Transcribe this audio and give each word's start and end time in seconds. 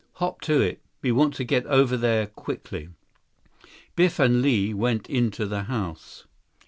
Hop 0.13 0.41
to 0.41 0.59
it. 0.59 0.81
We 1.03 1.11
want 1.11 1.35
to 1.35 1.43
get 1.43 1.63
over 1.67 1.95
there 1.95 2.25
quickly." 2.25 2.89
Biff 3.95 4.17
and 4.17 4.41
Li 4.41 4.73
went 4.73 5.07
into 5.07 5.45
the 5.45 5.65
house. 5.65 6.25